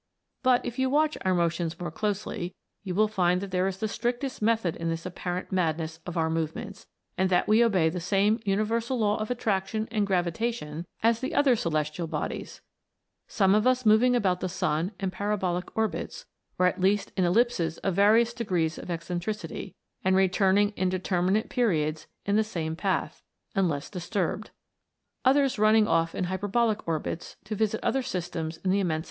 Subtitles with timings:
[0.41, 3.87] But if you watch our motions more closely, you will find that there is the
[3.87, 6.87] strictest method in this apparent mad ness of our movements,
[7.19, 11.55] and that we obey the same universal law of attraction and gravitation as the other
[11.55, 12.61] celestial bodies
[13.27, 16.25] some of us moving about the sun in parabolic orbits,
[16.57, 22.07] or at least in ellipses of various degrees of eccentricity, and returning in determinate periods
[22.25, 23.21] in the same path
[23.53, 24.51] (unless dis 204
[25.25, 26.93] A TALE OP A
[27.99, 28.99] COMET.